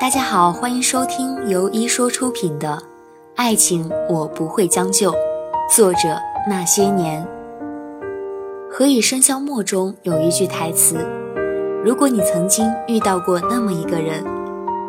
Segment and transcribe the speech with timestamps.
[0.00, 2.68] 大家好，欢迎收听由一说出品的
[3.34, 5.10] 《爱情我不会将就》，
[5.74, 6.16] 作者
[6.48, 7.26] 那些年。
[8.70, 11.04] 何以笙箫默中有一句台词：
[11.84, 14.24] 如果你曾经遇到过那么一个人，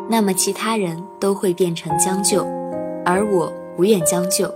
[0.08, 2.46] 那么其他人都会变成将就，
[3.04, 4.48] 而我不愿将就。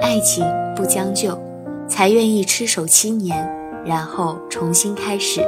[0.00, 0.44] 爱情
[0.74, 1.38] 不将就，
[1.86, 3.48] 才愿意痴守七年，
[3.84, 5.40] 然后重新开始。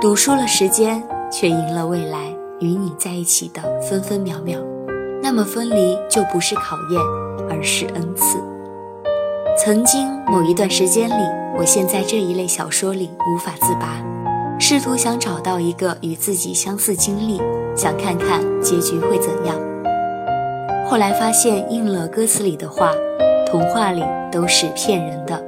[0.00, 2.34] 赌输了时间，却赢了未来。
[2.62, 4.56] 与你在一起的分分秒秒，
[5.20, 7.00] 那么分离就不是考验，
[7.50, 8.38] 而是恩赐。
[9.58, 11.24] 曾经某一段时间里，
[11.58, 14.00] 我陷在这一类小说里无法自拔，
[14.60, 17.42] 试图想找到一个与自己相似经历，
[17.74, 19.56] 想看看结局会怎样。
[20.86, 22.92] 后来发现应了歌词里的话，
[23.50, 25.44] 童话里都是骗人的，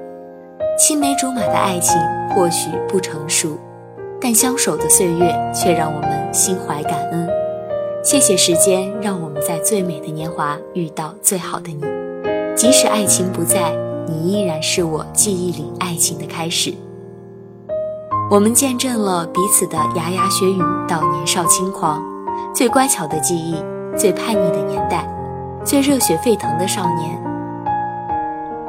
[0.76, 1.96] 青梅竹马的爱情
[2.34, 3.56] 或许不成熟。
[4.24, 7.28] 但相守的岁月却让我们心怀感恩。
[8.02, 11.84] 谢谢时间，让我们在最美的年华遇到最好的你。
[12.56, 13.76] 即使爱情不在，
[14.08, 16.72] 你依然是我记忆里爱情的开始。
[18.30, 22.02] 我们见证了彼此的牙牙学语到年少轻狂，
[22.54, 23.62] 最乖巧的记忆，
[23.94, 25.06] 最叛逆的年代，
[25.66, 27.22] 最热血沸腾的少年。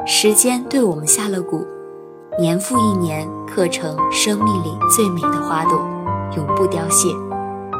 [0.04, 1.64] 时间对我们下了蛊。
[2.38, 5.80] 年复一年，刻成生命里最美的花朵，
[6.36, 7.08] 永不凋谢。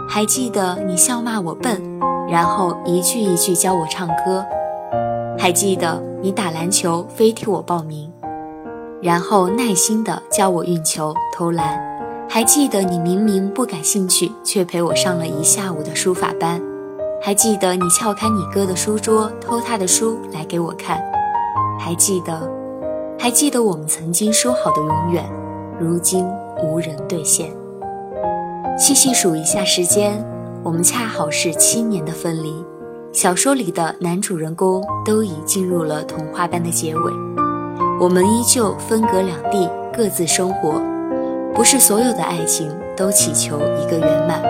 [0.08, 1.82] 还记得你笑骂我笨，
[2.26, 4.42] 然后一句一句教我唱歌；
[5.38, 8.10] 还记得你打篮球非替我报名，
[9.02, 11.78] 然后耐心地教我运球、投篮；
[12.26, 16.58] 还记得你明明不感兴趣，却陪我上了一下午的书法班；
[17.20, 20.96] 还记得你撬开你哥的书桌，偷他的书来给我看；
[21.78, 22.65] 还记得。
[23.26, 25.28] 还记得我们曾经说好的永远，
[25.80, 26.24] 如今
[26.62, 27.50] 无人兑现。
[28.78, 30.24] 细细数一下时间，
[30.62, 32.64] 我们恰好是七年的分离。
[33.12, 37.12] 小说里的男主人公都已进入了童话般的结尾，
[37.98, 40.80] 我们依旧分隔两地，各自生活。
[41.52, 44.40] 不是所有的爱情都祈求一个圆满，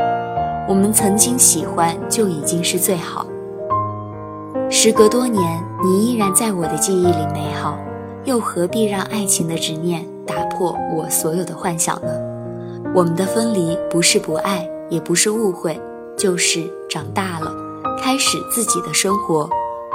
[0.68, 3.26] 我们曾经喜欢就已经是最好。
[4.68, 7.78] 时隔多年，你依然在我的记忆里美好。
[8.26, 12.10] 又何必让爱情的执念打破我所有的幻想呢？
[12.92, 15.80] 我们的分离不是不爱，也不是误会，
[16.16, 17.54] 就是长大了，
[18.02, 19.48] 开始自己的生活，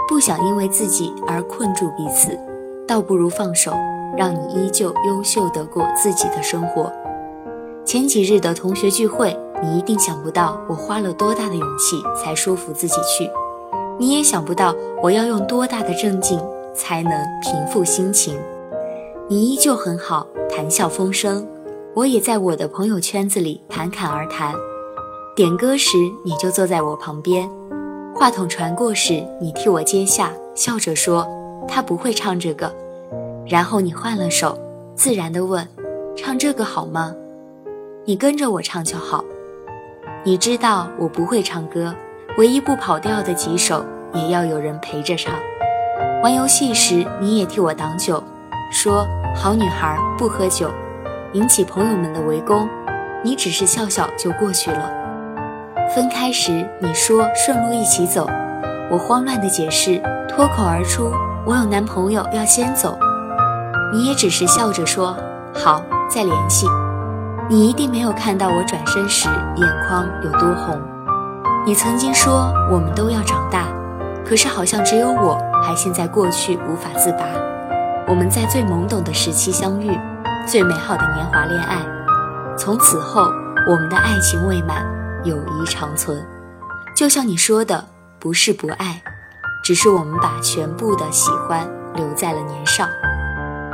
[0.08, 2.40] 不想因为自己而困住彼此，
[2.88, 3.74] 倒不如放手，
[4.18, 6.90] 让你依旧优秀的过自己的生活。
[7.84, 13.30] 前几日的同学聚会，你一定想不到我花了多大的勇气才说服自己去，
[14.00, 16.40] 你也想不到我要用多大的正劲。
[16.74, 17.12] 才能
[17.42, 18.38] 平复心情。
[19.28, 21.48] 你依旧很好，谈笑风生。
[21.94, 24.54] 我也在我的朋友圈子里侃侃而谈。
[25.36, 27.50] 点歌时，你就坐在我旁边；
[28.16, 31.28] 话筒传过时，你替我接下，笑着说
[31.68, 32.74] ：“他不会唱这个。”
[33.48, 34.58] 然后你换了手，
[34.96, 35.68] 自然地问
[36.16, 37.14] ：“唱这个好吗？”
[38.06, 39.24] 你跟着我唱就好。
[40.24, 41.94] 你知道我不会唱歌，
[42.38, 43.84] 唯一不跑调的几首，
[44.14, 45.34] 也要有人陪着唱。
[46.22, 48.24] 玩游戏时，你也替我挡酒，
[48.72, 50.70] 说好女孩不喝酒，
[51.34, 52.70] 引起朋友们的围攻。
[53.24, 54.92] 你只是笑笑就过去了。
[55.96, 58.30] 分开时，你说顺路一起走，
[58.92, 60.00] 我慌乱的解释，
[60.30, 61.12] 脱口而出
[61.44, 62.96] 我有男朋友要先走。
[63.92, 65.18] 你也只是笑着说
[65.56, 66.68] 好，再联系。
[67.50, 70.80] 你一定没有看到我转身时眼眶有多红。
[71.66, 73.66] 你曾经说我们都要长大。
[74.24, 77.25] 可是好像只有我还陷在过去无法自拔。
[78.07, 79.97] 我们在最懵懂的时期相遇，
[80.45, 81.77] 最美好的年华恋爱。
[82.57, 83.31] 从此后，
[83.67, 84.85] 我们的爱情未满，
[85.23, 86.25] 友谊长存。
[86.95, 87.85] 就像你说的，
[88.19, 89.01] 不是不爱，
[89.63, 92.85] 只是我们把全部的喜欢留在了年少。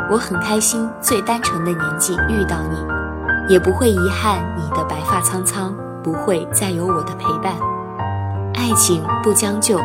[0.10, 7.54] 我很开心，最单纯的年纪遇到你，也不会遗憾你的白发苍苍，不会再有我的陪伴。
[8.54, 9.80] 爱情不将就。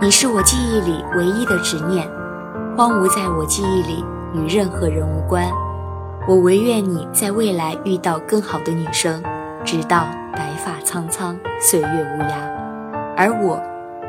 [0.00, 2.08] 你是我记忆里唯一的执念，
[2.76, 5.44] 荒芜在我记忆里，与任何人无关。
[6.28, 9.20] 我唯愿你在未来遇到更好的女生，
[9.64, 12.32] 直到白发苍苍，岁月无涯。
[13.16, 13.60] 而我，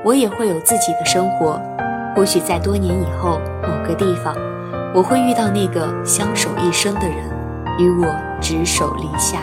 [0.06, 1.60] 我也会有自己的生活。
[2.16, 4.36] 或许在多年以后，某个地方，
[4.94, 7.18] 我会遇到那个相守一生的人，
[7.80, 8.06] 与我
[8.40, 9.40] 执手离下。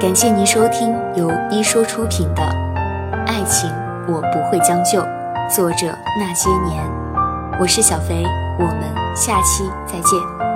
[0.00, 2.69] 感谢您收听由一说出品的。
[3.30, 3.70] 爱情，
[4.08, 4.98] 我不会将就。
[5.48, 6.84] 作者：那些年，
[7.60, 8.24] 我是小肥，
[8.58, 8.82] 我们
[9.14, 10.49] 下期再见。